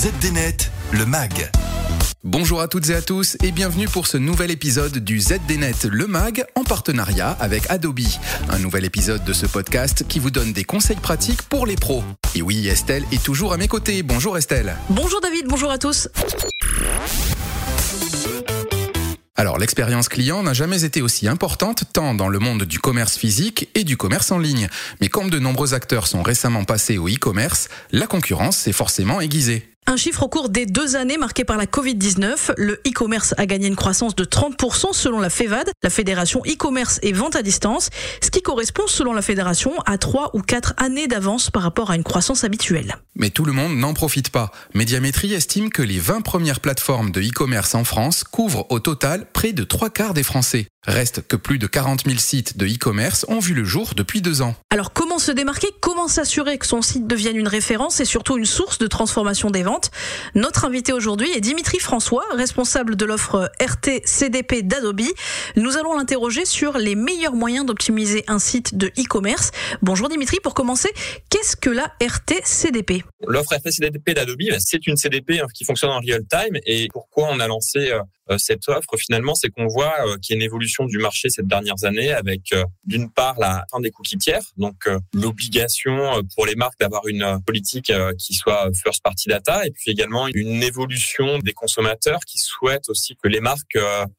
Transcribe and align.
ZDNet, 0.00 0.70
le 0.92 1.04
MAG. 1.04 1.50
Bonjour 2.24 2.62
à 2.62 2.68
toutes 2.68 2.88
et 2.88 2.94
à 2.94 3.02
tous 3.02 3.36
et 3.42 3.52
bienvenue 3.52 3.86
pour 3.86 4.06
ce 4.06 4.16
nouvel 4.16 4.50
épisode 4.50 4.96
du 4.96 5.20
ZDNet 5.20 5.74
Le 5.90 6.06
Mag 6.06 6.42
en 6.54 6.64
partenariat 6.64 7.36
avec 7.38 7.64
Adobe. 7.68 8.00
Un 8.48 8.58
nouvel 8.60 8.86
épisode 8.86 9.22
de 9.24 9.34
ce 9.34 9.44
podcast 9.44 10.06
qui 10.08 10.18
vous 10.18 10.30
donne 10.30 10.54
des 10.54 10.64
conseils 10.64 10.96
pratiques 10.96 11.42
pour 11.42 11.66
les 11.66 11.76
pros. 11.76 12.02
Et 12.34 12.40
oui, 12.40 12.66
Estelle 12.66 13.04
est 13.12 13.22
toujours 13.22 13.52
à 13.52 13.58
mes 13.58 13.68
côtés. 13.68 14.02
Bonjour 14.02 14.38
Estelle. 14.38 14.74
Bonjour 14.88 15.20
David, 15.20 15.44
bonjour 15.46 15.70
à 15.70 15.76
tous. 15.76 16.08
Alors 19.36 19.58
l'expérience 19.58 20.08
client 20.08 20.42
n'a 20.42 20.54
jamais 20.54 20.84
été 20.84 21.02
aussi 21.02 21.28
importante 21.28 21.84
tant 21.92 22.14
dans 22.14 22.28
le 22.28 22.38
monde 22.38 22.62
du 22.62 22.78
commerce 22.78 23.18
physique 23.18 23.68
et 23.74 23.84
du 23.84 23.98
commerce 23.98 24.32
en 24.32 24.38
ligne. 24.38 24.70
Mais 25.02 25.08
comme 25.08 25.28
de 25.28 25.38
nombreux 25.38 25.74
acteurs 25.74 26.06
sont 26.06 26.22
récemment 26.22 26.64
passés 26.64 26.96
au 26.96 27.06
e-commerce, 27.06 27.68
la 27.92 28.06
concurrence 28.06 28.56
s'est 28.56 28.72
forcément 28.72 29.20
aiguisée. 29.20 29.69
Un 29.86 29.96
chiffre 29.96 30.22
au 30.22 30.28
cours 30.28 30.50
des 30.50 30.66
deux 30.66 30.94
années 30.94 31.16
marquées 31.16 31.44
par 31.44 31.56
la 31.56 31.66
Covid-19. 31.66 32.52
Le 32.56 32.74
e-commerce 32.86 33.34
a 33.38 33.46
gagné 33.46 33.66
une 33.66 33.76
croissance 33.76 34.14
de 34.14 34.24
30% 34.24 34.92
selon 34.92 35.18
la 35.18 35.30
FEVAD, 35.30 35.70
la 35.82 35.90
Fédération 35.90 36.42
e-commerce 36.46 37.00
et 37.02 37.12
vente 37.12 37.34
à 37.34 37.42
distance, 37.42 37.90
ce 38.22 38.30
qui 38.30 38.40
correspond 38.40 38.86
selon 38.86 39.12
la 39.12 39.22
Fédération 39.22 39.72
à 39.86 39.98
3 39.98 40.30
ou 40.34 40.42
4 40.42 40.74
années 40.76 41.08
d'avance 41.08 41.50
par 41.50 41.62
rapport 41.62 41.90
à 41.90 41.96
une 41.96 42.04
croissance 42.04 42.44
habituelle. 42.44 42.96
Mais 43.16 43.30
tout 43.30 43.44
le 43.44 43.52
monde 43.52 43.76
n'en 43.76 43.92
profite 43.92 44.30
pas. 44.30 44.52
Médiamétrie 44.74 45.34
estime 45.34 45.70
que 45.70 45.82
les 45.82 45.98
20 45.98 46.20
premières 46.20 46.60
plateformes 46.60 47.10
de 47.10 47.20
e-commerce 47.20 47.74
en 47.74 47.84
France 47.84 48.22
couvrent 48.22 48.66
au 48.70 48.78
total 48.78 49.26
près 49.32 49.52
de 49.52 49.64
3 49.64 49.90
quarts 49.90 50.14
des 50.14 50.22
Français. 50.22 50.68
Reste 50.86 51.26
que 51.26 51.36
plus 51.36 51.58
de 51.58 51.66
40 51.66 52.04
000 52.06 52.18
sites 52.18 52.56
de 52.56 52.66
e-commerce 52.66 53.26
ont 53.28 53.38
vu 53.38 53.52
le 53.52 53.64
jour 53.64 53.92
depuis 53.94 54.22
deux 54.22 54.40
ans. 54.40 54.54
Alors 54.70 54.94
comment 54.94 55.09
se 55.20 55.30
démarquer 55.32 55.68
Comment 55.80 56.08
s'assurer 56.08 56.58
que 56.58 56.66
son 56.66 56.82
site 56.82 57.06
devienne 57.06 57.36
une 57.36 57.48
référence 57.48 58.00
et 58.00 58.04
surtout 58.04 58.38
une 58.38 58.46
source 58.46 58.78
de 58.78 58.86
transformation 58.86 59.50
des 59.50 59.62
ventes. 59.62 59.90
Notre 60.34 60.64
invité 60.64 60.92
aujourd'hui 60.92 61.30
est 61.34 61.40
Dimitri 61.40 61.78
François, 61.78 62.24
responsable 62.32 62.96
de 62.96 63.04
l'offre 63.04 63.50
RT 63.60 64.00
CDP 64.04 64.62
d'Adobe. 64.62 65.00
Nous 65.56 65.76
allons 65.76 65.96
l'interroger 65.96 66.44
sur 66.44 66.78
les 66.78 66.94
meilleurs 66.94 67.34
moyens 67.34 67.66
d'optimiser 67.66 68.24
un 68.28 68.38
site 68.38 68.76
de 68.76 68.88
e-commerce. 68.98 69.50
Bonjour 69.82 70.08
Dimitri, 70.08 70.38
pour 70.42 70.54
commencer, 70.54 70.90
qu'est-ce 71.28 71.56
que 71.56 71.70
la 71.70 71.92
RT 72.02 72.42
CDP 72.44 73.04
L'offre 73.26 73.54
RT 73.54 73.70
CDP 73.70 74.14
d'Adobe, 74.14 74.40
c'est 74.58 74.86
une 74.86 74.96
CDP 74.96 75.40
hein, 75.40 75.46
qui 75.54 75.64
fonctionne 75.64 75.90
en 75.90 76.00
real 76.00 76.22
time. 76.30 76.56
Et 76.64 76.88
pourquoi 76.92 77.28
on 77.30 77.40
a 77.40 77.46
lancé 77.46 77.90
euh, 77.90 78.00
euh, 78.30 78.38
cette 78.38 78.68
offre, 78.68 78.96
finalement, 78.96 79.34
c'est 79.34 79.48
qu'on 79.48 79.66
voit 79.66 79.94
euh, 80.06 80.16
qu'il 80.18 80.34
y 80.34 80.38
a 80.38 80.40
une 80.40 80.46
évolution 80.46 80.84
du 80.84 80.98
marché 80.98 81.28
ces 81.28 81.42
dernières 81.42 81.84
années 81.84 82.12
avec, 82.12 82.54
d'une 82.84 83.10
part, 83.10 83.38
la 83.38 83.64
fin 83.70 83.80
des 83.80 83.90
cookies 83.90 84.18
tiers, 84.18 84.42
donc 84.56 84.88
l'obligation 85.12 86.22
pour 86.34 86.46
les 86.46 86.54
marques 86.54 86.78
d'avoir 86.78 87.06
une 87.06 87.40
politique 87.46 87.92
qui 88.18 88.34
soit 88.34 88.70
first 88.74 89.02
party 89.02 89.28
data, 89.28 89.66
et 89.66 89.70
puis 89.70 89.90
également 89.90 90.28
une 90.28 90.62
évolution 90.62 91.38
des 91.38 91.52
consommateurs 91.52 92.20
qui 92.26 92.38
souhaitent 92.38 92.88
aussi 92.88 93.16
que 93.22 93.28
les 93.28 93.40
marques 93.40 93.78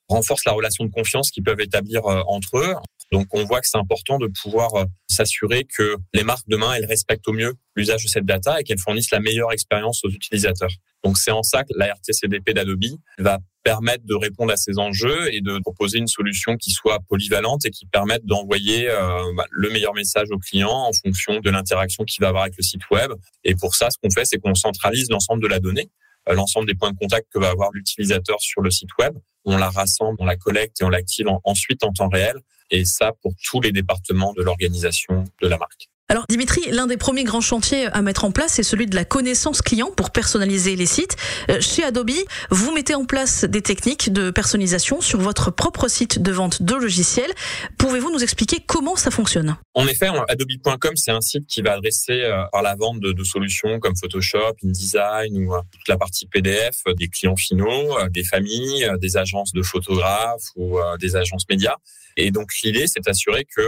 renforcent 0.09 0.45
la 0.45 0.51
relation 0.51 0.85
de 0.85 0.91
confiance 0.91 1.31
qu'ils 1.31 1.43
peuvent 1.43 1.61
établir 1.61 2.05
entre 2.05 2.57
eux. 2.57 2.75
Donc 3.11 3.27
on 3.33 3.43
voit 3.43 3.59
que 3.59 3.67
c'est 3.67 3.77
important 3.77 4.17
de 4.19 4.27
pouvoir 4.27 4.71
s'assurer 5.09 5.65
que 5.65 5.97
les 6.13 6.23
marques 6.23 6.47
demain 6.47 6.73
elles 6.73 6.85
respectent 6.85 7.27
au 7.27 7.33
mieux 7.33 7.55
l'usage 7.75 8.03
de 8.03 8.07
cette 8.07 8.25
data 8.25 8.59
et 8.59 8.63
qu'elles 8.63 8.79
fournissent 8.79 9.11
la 9.11 9.19
meilleure 9.19 9.51
expérience 9.51 10.03
aux 10.05 10.09
utilisateurs. 10.09 10.71
Donc 11.03 11.17
c'est 11.17 11.31
en 11.31 11.43
ça 11.43 11.63
que 11.63 11.73
la 11.75 11.87
RTCDP 11.87 12.51
d'Adobe 12.51 12.83
va 13.17 13.39
permettre 13.63 14.05
de 14.05 14.15
répondre 14.15 14.51
à 14.51 14.57
ces 14.57 14.77
enjeux 14.79 15.33
et 15.33 15.41
de 15.41 15.59
proposer 15.59 15.99
une 15.99 16.07
solution 16.07 16.57
qui 16.57 16.71
soit 16.71 16.99
polyvalente 17.07 17.65
et 17.65 17.69
qui 17.69 17.85
permette 17.85 18.25
d'envoyer 18.25 18.89
euh, 18.89 19.33
bah, 19.35 19.45
le 19.49 19.69
meilleur 19.69 19.93
message 19.93 20.29
au 20.31 20.37
client 20.37 20.71
en 20.71 20.91
fonction 20.93 21.39
de 21.39 21.49
l'interaction 21.49 22.03
qu'il 22.03 22.21
va 22.21 22.29
avoir 22.29 22.43
avec 22.43 22.57
le 22.57 22.63
site 22.63 22.89
web. 22.89 23.11
Et 23.43 23.55
pour 23.55 23.75
ça, 23.75 23.89
ce 23.89 23.97
qu'on 24.01 24.09
fait, 24.09 24.25
c'est 24.25 24.39
qu'on 24.39 24.55
centralise 24.55 25.09
l'ensemble 25.09 25.41
de 25.43 25.47
la 25.47 25.59
donnée, 25.59 25.89
euh, 26.29 26.33
l'ensemble 26.33 26.67
des 26.67 26.75
points 26.75 26.91
de 26.91 26.97
contact 26.97 27.27
que 27.31 27.39
va 27.39 27.49
avoir 27.49 27.69
l'utilisateur 27.71 28.41
sur 28.41 28.61
le 28.61 28.71
site 28.71 28.89
web. 28.99 29.15
On 29.45 29.57
la 29.57 29.69
rassemble, 29.69 30.17
on 30.19 30.25
la 30.25 30.37
collecte 30.37 30.81
et 30.81 30.83
on 30.83 30.89
l'active 30.89 31.27
ensuite 31.43 31.83
en 31.83 31.91
temps 31.91 32.09
réel. 32.09 32.35
Et 32.69 32.85
ça 32.85 33.11
pour 33.21 33.33
tous 33.43 33.61
les 33.61 33.71
départements 33.71 34.33
de 34.33 34.41
l'organisation 34.41 35.25
de 35.41 35.47
la 35.47 35.57
marque. 35.57 35.89
Alors 36.11 36.25
Dimitri, 36.27 36.69
l'un 36.71 36.87
des 36.87 36.97
premiers 36.97 37.23
grands 37.23 37.39
chantiers 37.39 37.85
à 37.85 38.01
mettre 38.01 38.25
en 38.25 38.33
place, 38.33 38.51
c'est 38.55 38.63
celui 38.63 38.85
de 38.85 38.97
la 38.97 39.05
connaissance 39.05 39.61
client 39.61 39.91
pour 39.95 40.11
personnaliser 40.11 40.75
les 40.75 40.85
sites. 40.85 41.15
Euh, 41.49 41.61
chez 41.61 41.85
Adobe, 41.85 42.11
vous 42.49 42.73
mettez 42.73 42.95
en 42.95 43.05
place 43.05 43.45
des 43.45 43.61
techniques 43.61 44.11
de 44.11 44.29
personnalisation 44.29 44.99
sur 44.99 45.21
votre 45.21 45.51
propre 45.51 45.87
site 45.87 46.21
de 46.21 46.33
vente 46.33 46.63
de 46.63 46.75
logiciels. 46.75 47.31
Pouvez-vous 47.77 48.11
nous 48.11 48.21
expliquer 48.23 48.57
comment 48.59 48.97
ça 48.97 49.09
fonctionne? 49.09 49.55
En 49.73 49.87
effet, 49.87 50.09
adobe.com, 50.27 50.97
c'est 50.97 51.11
un 51.11 51.21
site 51.21 51.47
qui 51.47 51.61
va 51.61 51.75
adresser 51.75 52.23
euh, 52.23 52.43
par 52.51 52.61
la 52.61 52.75
vente 52.75 52.99
de, 52.99 53.23
solutions 53.23 53.79
comme 53.79 53.95
Photoshop, 53.95 54.57
InDesign 54.65 55.45
ou 55.45 55.55
euh, 55.55 55.61
toute 55.71 55.87
la 55.87 55.95
partie 55.95 56.25
PDF 56.25 56.81
des 56.97 57.07
clients 57.07 57.37
finaux, 57.37 57.97
des 58.09 58.25
familles, 58.25 58.85
des 58.99 59.15
agences 59.15 59.53
de 59.53 59.61
photographes 59.61 60.49
ou 60.57 60.77
des 60.99 61.15
agences 61.15 61.45
médias. 61.49 61.77
Et 62.17 62.31
donc 62.31 62.49
l'idée, 62.63 62.87
c'est 62.87 62.99
d'assurer 62.99 63.45
que 63.45 63.61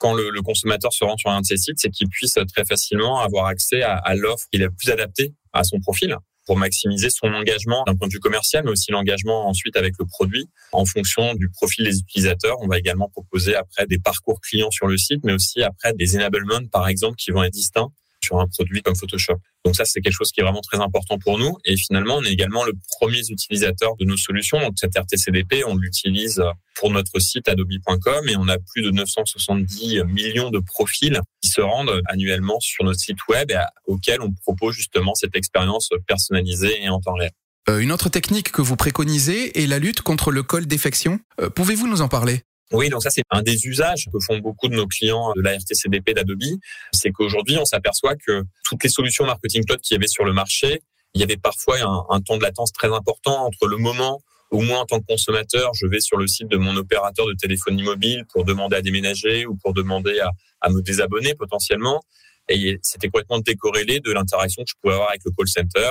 quand 0.00 0.14
le, 0.14 0.30
le, 0.30 0.42
consommateur 0.42 0.92
se 0.92 1.04
rend 1.04 1.16
sur 1.16 1.30
un 1.30 1.42
de 1.42 1.46
ces 1.46 1.58
sites, 1.58 1.78
c'est 1.78 1.90
qu'il 1.90 2.08
puisse 2.08 2.38
très 2.52 2.64
facilement 2.64 3.20
avoir 3.20 3.46
accès 3.46 3.82
à, 3.82 3.94
à 3.94 4.14
l'offre 4.14 4.46
qui 4.50 4.58
est 4.58 4.64
la 4.64 4.70
plus 4.70 4.90
adaptée 4.90 5.34
à 5.52 5.62
son 5.62 5.78
profil 5.78 6.16
pour 6.46 6.56
maximiser 6.56 7.10
son 7.10 7.28
engagement 7.28 7.84
d'un 7.86 7.94
point 7.94 8.08
de 8.08 8.12
vue 8.12 8.18
commercial, 8.18 8.64
mais 8.64 8.72
aussi 8.72 8.90
l'engagement 8.90 9.46
ensuite 9.48 9.76
avec 9.76 9.94
le 10.00 10.06
produit. 10.06 10.48
En 10.72 10.84
fonction 10.84 11.34
du 11.34 11.48
profil 11.48 11.84
des 11.84 11.98
utilisateurs, 11.98 12.56
on 12.60 12.66
va 12.66 12.78
également 12.78 13.08
proposer 13.08 13.54
après 13.54 13.86
des 13.86 13.98
parcours 13.98 14.40
clients 14.40 14.72
sur 14.72 14.88
le 14.88 14.96
site, 14.96 15.20
mais 15.22 15.32
aussi 15.32 15.62
après 15.62 15.92
des 15.92 16.16
enablements, 16.16 16.66
par 16.72 16.88
exemple, 16.88 17.16
qui 17.16 17.30
vont 17.30 17.44
être 17.44 17.52
distincts 17.52 17.92
sur 18.20 18.38
un 18.40 18.46
produit 18.46 18.82
comme 18.82 18.96
Photoshop. 18.96 19.36
Donc 19.64 19.76
ça, 19.76 19.84
c'est 19.84 20.00
quelque 20.00 20.16
chose 20.16 20.32
qui 20.32 20.40
est 20.40 20.42
vraiment 20.42 20.60
très 20.60 20.78
important 20.78 21.18
pour 21.18 21.38
nous. 21.38 21.56
Et 21.64 21.76
finalement, 21.76 22.16
on 22.16 22.24
est 22.24 22.32
également 22.32 22.64
le 22.64 22.72
premier 22.98 23.20
utilisateur 23.28 23.96
de 23.96 24.04
nos 24.04 24.16
solutions. 24.16 24.60
Donc 24.60 24.74
cette 24.76 24.96
RTCDP, 24.96 25.64
on 25.66 25.76
l'utilise 25.76 26.42
pour 26.76 26.90
notre 26.90 27.18
site 27.18 27.48
adobe.com 27.48 28.28
et 28.28 28.36
on 28.36 28.48
a 28.48 28.58
plus 28.58 28.82
de 28.82 28.90
970 28.90 30.04
millions 30.04 30.50
de 30.50 30.58
profils 30.58 31.20
qui 31.42 31.50
se 31.50 31.60
rendent 31.60 32.02
annuellement 32.06 32.58
sur 32.60 32.84
notre 32.84 33.00
site 33.00 33.18
web 33.28 33.50
et 33.50 33.58
auxquels 33.86 34.20
on 34.22 34.32
propose 34.32 34.74
justement 34.74 35.14
cette 35.14 35.36
expérience 35.36 35.90
personnalisée 36.06 36.82
et 36.82 36.88
en 36.88 37.00
temps 37.00 37.14
réel. 37.14 37.32
Euh, 37.68 37.78
une 37.78 37.92
autre 37.92 38.08
technique 38.08 38.50
que 38.50 38.62
vous 38.62 38.76
préconisez 38.76 39.62
est 39.62 39.66
la 39.66 39.78
lutte 39.78 40.00
contre 40.00 40.30
le 40.30 40.42
col 40.42 40.66
défection. 40.66 41.20
Euh, 41.40 41.50
pouvez-vous 41.50 41.86
nous 41.86 42.00
en 42.00 42.08
parler? 42.08 42.42
Oui, 42.72 42.88
donc 42.88 43.02
ça 43.02 43.10
c'est 43.10 43.22
un 43.30 43.42
des 43.42 43.66
usages 43.66 44.06
que 44.12 44.18
font 44.20 44.38
beaucoup 44.38 44.68
de 44.68 44.74
nos 44.74 44.86
clients 44.86 45.32
de 45.34 45.42
la 45.42 45.56
RTCDP 45.56 46.14
d'Adobe, 46.14 46.58
c'est 46.92 47.10
qu'aujourd'hui 47.10 47.56
on 47.58 47.64
s'aperçoit 47.64 48.14
que 48.16 48.44
toutes 48.64 48.84
les 48.84 48.90
solutions 48.90 49.26
marketing 49.26 49.64
cloud 49.64 49.80
qui 49.80 49.94
y 49.94 49.96
avait 49.96 50.06
sur 50.08 50.24
le 50.24 50.32
marché, 50.32 50.82
il 51.14 51.20
y 51.20 51.24
avait 51.24 51.36
parfois 51.36 51.80
un, 51.80 52.04
un 52.10 52.20
temps 52.20 52.36
de 52.36 52.42
latence 52.42 52.72
très 52.72 52.92
important 52.92 53.44
entre 53.46 53.66
le 53.66 53.76
moment 53.76 54.22
où 54.52 54.62
moi 54.62 54.78
en 54.78 54.84
tant 54.84 55.00
que 55.00 55.06
consommateur 55.06 55.72
je 55.74 55.86
vais 55.86 56.00
sur 56.00 56.16
le 56.16 56.26
site 56.26 56.48
de 56.48 56.56
mon 56.56 56.76
opérateur 56.76 57.26
de 57.26 57.34
téléphonie 57.34 57.82
mobile 57.82 58.24
pour 58.32 58.44
demander 58.44 58.76
à 58.76 58.82
déménager 58.82 59.46
ou 59.46 59.56
pour 59.56 59.74
demander 59.74 60.18
à, 60.20 60.30
à 60.60 60.70
me 60.70 60.80
désabonner 60.80 61.34
potentiellement, 61.34 62.02
et 62.48 62.78
c'était 62.82 63.08
complètement 63.08 63.38
décorrélé 63.38 64.00
de 64.00 64.12
l'interaction 64.12 64.62
que 64.64 64.70
je 64.70 64.74
pouvais 64.80 64.94
avoir 64.94 65.10
avec 65.10 65.22
le 65.24 65.30
call 65.30 65.48
center. 65.48 65.90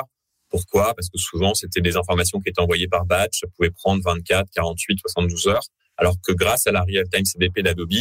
Pourquoi? 0.49 0.93
Parce 0.95 1.09
que 1.09 1.17
souvent 1.17 1.53
c'était 1.53 1.81
des 1.81 1.95
informations 1.95 2.39
qui 2.39 2.49
étaient 2.49 2.61
envoyées 2.61 2.87
par 2.87 3.05
batch, 3.05 3.39
ça 3.41 3.47
pouvait 3.55 3.71
prendre 3.71 4.01
24, 4.03 4.49
48, 4.53 4.99
72 4.99 5.47
heures. 5.47 5.63
Alors 5.99 6.15
que 6.25 6.31
grâce 6.31 6.65
à 6.65 6.71
la 6.71 6.81
real-time 6.81 7.25
CDP 7.25 7.61
d'Adobe, 7.61 7.91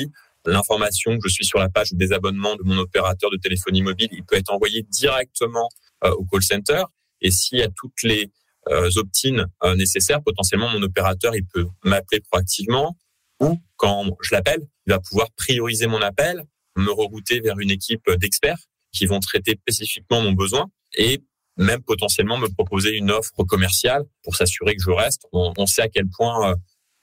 l'information 0.46 1.18
que 1.18 1.28
je 1.28 1.34
suis 1.34 1.44
sur 1.44 1.58
la 1.58 1.68
page 1.68 1.90
de 1.92 1.96
désabonnement 1.96 2.54
de 2.54 2.62
mon 2.62 2.78
opérateur 2.78 3.28
de 3.30 3.36
téléphonie 3.36 3.82
mobile, 3.82 4.08
il 4.12 4.24
peut 4.24 4.36
être 4.36 4.52
envoyé 4.52 4.82
directement 4.82 5.68
euh, 6.04 6.12
au 6.12 6.24
call 6.24 6.42
center. 6.42 6.84
Et 7.20 7.32
s'il 7.32 7.58
y 7.58 7.62
a 7.62 7.68
toutes 7.68 8.02
les 8.04 8.30
euh, 8.68 8.88
opt-in 8.96 9.46
euh, 9.64 9.74
nécessaires, 9.74 10.22
potentiellement 10.22 10.68
mon 10.68 10.82
opérateur, 10.82 11.34
il 11.34 11.44
peut 11.44 11.66
m'appeler 11.84 12.20
proactivement 12.20 12.96
ou 13.40 13.58
quand 13.76 14.16
je 14.22 14.34
l'appelle, 14.34 14.66
il 14.86 14.90
va 14.92 15.00
pouvoir 15.00 15.28
prioriser 15.36 15.88
mon 15.88 16.00
appel, 16.00 16.44
me 16.76 16.90
rerouter 16.90 17.40
vers 17.40 17.58
une 17.58 17.70
équipe 17.70 18.08
d'experts 18.16 18.58
qui 18.92 19.06
vont 19.06 19.20
traiter 19.20 19.58
spécifiquement 19.60 20.22
mon 20.22 20.32
besoin 20.32 20.70
et 20.96 21.20
même 21.56 21.82
potentiellement 21.82 22.38
me 22.38 22.48
proposer 22.48 22.96
une 22.96 23.10
offre 23.10 23.42
commerciale 23.44 24.04
pour 24.22 24.36
s'assurer 24.36 24.76
que 24.76 24.82
je 24.82 24.90
reste. 24.90 25.26
On, 25.32 25.52
on, 25.56 25.66
sait 25.66 25.82
à 25.82 25.88
quel 25.88 26.08
point 26.08 26.54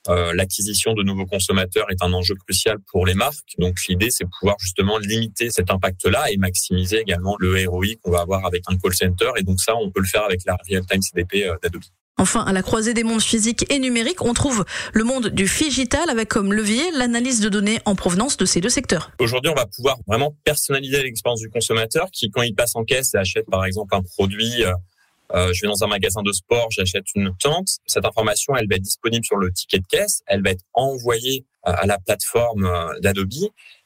euh, 0.10 0.34
l'acquisition 0.34 0.94
de 0.94 1.04
nouveaux 1.04 1.26
consommateurs 1.26 1.86
est 1.90 2.02
un 2.04 2.14
enjeu 2.14 2.36
crucial 2.36 2.78
pour 2.92 3.06
les 3.06 3.14
marques. 3.14 3.56
Donc 3.58 3.76
l'idée, 3.88 4.10
c'est 4.12 4.26
pouvoir 4.40 4.56
justement 4.60 4.98
limiter 4.98 5.50
cet 5.50 5.72
impact-là 5.72 6.32
et 6.32 6.38
maximiser 6.38 7.00
également 7.00 7.36
le 7.40 7.68
ROI 7.68 7.96
qu'on 8.02 8.12
va 8.12 8.22
avoir 8.22 8.46
avec 8.46 8.64
un 8.68 8.78
call 8.78 8.94
center. 8.94 9.32
Et 9.38 9.44
donc 9.44 9.60
ça, 9.60 9.76
on 9.76 9.92
peut 9.92 10.02
le 10.02 10.08
faire 10.08 10.24
avec 10.24 10.42
la 10.46 10.58
real-time 10.70 11.02
CDP 11.02 11.46
euh, 11.46 11.56
d'Adobe. 11.62 11.84
Enfin, 12.18 12.46
à 12.46 12.54
la 12.54 12.62
croisée 12.62 12.94
des 12.94 13.04
mondes 13.04 13.22
physiques 13.22 13.66
et 13.70 13.78
numériques, 13.78 14.24
on 14.24 14.34
trouve 14.34 14.64
le 14.94 15.04
monde 15.04 15.28
du 15.28 15.44
digital 15.44 16.10
avec 16.10 16.30
comme 16.30 16.54
levier 16.54 16.84
l'analyse 16.92 17.42
de 17.42 17.50
données 17.50 17.80
en 17.84 17.96
provenance 17.96 18.38
de 18.38 18.46
ces 18.46 18.62
deux 18.62 18.70
secteurs. 18.70 19.12
Aujourd'hui, 19.20 19.52
on 19.52 19.56
va 19.56 19.66
pouvoir 19.66 19.98
vraiment 20.08 20.34
personnaliser 20.46 21.04
l'expérience 21.04 21.42
du 21.42 21.50
consommateur 21.50 22.10
qui, 22.12 22.32
quand 22.32 22.42
il 22.42 22.56
passe 22.56 22.78
en 22.78 22.86
caisse 22.86 23.14
et 23.16 23.18
achète 23.18 23.46
par 23.52 23.66
exemple 23.66 23.94
un 23.96 24.02
produit 24.02 24.64
euh, 25.34 25.38
euh, 25.38 25.54
je 25.54 25.62
vais 25.62 25.68
dans 25.68 25.84
un 25.84 25.88
magasin 25.88 26.22
de 26.22 26.32
sport, 26.32 26.68
j'achète 26.72 27.06
une 27.16 27.36
tente. 27.38 27.68
Cette 27.86 28.06
information, 28.06 28.56
elle 28.56 28.68
va 28.68 28.76
être 28.76 28.82
disponible 28.82 29.26
sur 29.26 29.38
le 29.38 29.52
ticket 29.52 29.80
de 29.80 29.88
caisse, 29.88 30.22
elle 30.28 30.44
va 30.44 30.52
être 30.52 30.64
envoyée 30.74 31.46
euh, 31.68 31.74
à 31.76 31.86
la 31.86 31.98
plateforme 32.00 32.66
euh, 32.66 33.00
d'Adobe 33.00 33.30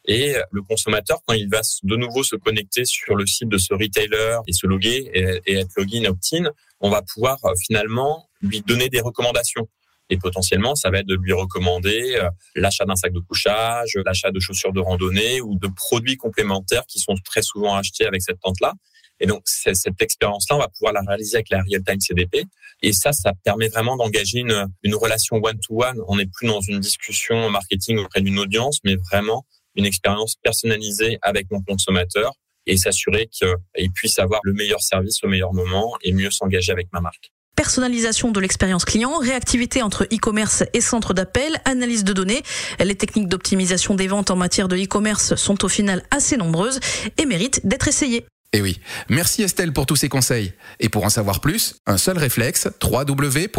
Et 0.05 0.35
le 0.51 0.61
consommateur, 0.61 1.19
quand 1.25 1.33
il 1.33 1.49
va 1.49 1.61
de 1.83 1.95
nouveau 1.95 2.23
se 2.23 2.35
connecter 2.35 2.85
sur 2.85 3.15
le 3.15 3.25
site 3.25 3.49
de 3.49 3.57
ce 3.57 3.73
retailer 3.73 4.39
et 4.47 4.53
se 4.53 4.67
loguer 4.67 5.09
et, 5.45 5.53
être 5.55 5.71
login 5.77 6.05
opt-in, 6.05 6.51
on 6.81 6.89
va 6.89 7.01
pouvoir 7.01 7.37
euh, 7.45 7.53
finalement 7.65 8.29
lui 8.41 8.61
donner 8.61 8.89
des 8.89 9.01
recommandations. 9.01 9.67
Et 10.11 10.17
potentiellement, 10.17 10.73
ça 10.75 10.89
va 10.89 10.99
être 10.99 11.07
de 11.07 11.15
lui 11.15 11.33
recommander 11.33 12.15
euh, 12.15 12.29
l'achat 12.55 12.85
d'un 12.85 12.95
sac 12.95 13.13
de 13.13 13.19
couchage, 13.19 13.91
l'achat 14.05 14.31
de 14.31 14.39
chaussures 14.39 14.73
de 14.73 14.79
randonnée 14.79 15.39
ou 15.41 15.55
de 15.55 15.67
produits 15.67 16.17
complémentaires 16.17 16.85
qui 16.87 16.99
sont 16.99 17.15
très 17.23 17.43
souvent 17.43 17.75
achetés 17.75 18.07
avec 18.07 18.21
cette 18.21 18.39
tente-là. 18.39 18.73
Et 19.19 19.27
donc, 19.27 19.41
cette 19.45 20.01
expérience-là, 20.01 20.55
on 20.55 20.59
va 20.59 20.67
pouvoir 20.69 20.93
la 20.93 21.01
réaliser 21.01 21.37
avec 21.37 21.49
la 21.49 21.61
real-time 21.61 21.99
CDP. 21.99 22.45
Et 22.81 22.93
ça, 22.93 23.11
ça 23.11 23.33
permet 23.43 23.67
vraiment 23.67 23.97
d'engager 23.97 24.39
une, 24.39 24.95
relation 24.95 25.37
one-to-one. 25.37 25.99
On 26.07 26.17
n'est 26.17 26.27
plus 26.27 26.47
dans 26.47 26.61
une 26.61 26.79
discussion 26.79 27.49
marketing 27.49 27.97
auprès 27.99 28.21
d'une 28.21 28.39
audience, 28.39 28.79
mais 28.83 28.95
vraiment 29.11 29.45
une 29.75 29.85
expérience 29.85 30.35
personnalisée 30.41 31.19
avec 31.21 31.49
mon 31.51 31.61
consommateur 31.61 32.33
et 32.65 32.77
s'assurer 32.77 33.27
qu'il 33.27 33.91
puisse 33.93 34.19
avoir 34.19 34.41
le 34.43 34.53
meilleur 34.53 34.81
service 34.81 35.23
au 35.23 35.27
meilleur 35.27 35.53
moment 35.53 35.95
et 36.03 36.11
mieux 36.11 36.31
s'engager 36.31 36.71
avec 36.71 36.87
ma 36.93 37.01
marque 37.01 37.31
personnalisation 37.59 38.31
de 38.31 38.39
l'expérience 38.39 38.85
client, 38.85 39.17
réactivité 39.17 39.81
entre 39.81 40.05
e-commerce 40.05 40.63
et 40.71 40.79
centre 40.79 41.13
d'appel, 41.13 41.59
analyse 41.65 42.05
de 42.05 42.13
données. 42.13 42.41
Les 42.79 42.95
techniques 42.95 43.27
d'optimisation 43.27 43.95
des 43.95 44.07
ventes 44.07 44.31
en 44.31 44.37
matière 44.37 44.69
de 44.69 44.77
e-commerce 44.77 45.35
sont 45.35 45.65
au 45.65 45.67
final 45.67 46.01
assez 46.09 46.37
nombreuses 46.37 46.79
et 47.17 47.25
méritent 47.25 47.67
d'être 47.67 47.89
essayées. 47.89 48.25
Eh 48.51 48.61
oui, 48.61 48.79
merci 49.09 49.43
Estelle 49.43 49.73
pour 49.73 49.85
tous 49.85 49.95
ces 49.95 50.09
conseils. 50.09 50.53
Et 50.79 50.89
pour 50.89 51.05
en 51.05 51.09
savoir 51.09 51.39
plus, 51.39 51.75
un 51.85 51.97
seul 51.97 52.17
réflexe, 52.17 52.67
www.zdnet.fr. 52.83 53.49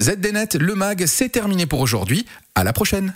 ZDNet, 0.00 0.54
le 0.58 0.74
mag, 0.74 1.04
c'est 1.06 1.28
terminé 1.28 1.66
pour 1.66 1.80
aujourd'hui. 1.80 2.24
À 2.54 2.64
la 2.64 2.72
prochaine. 2.72 3.14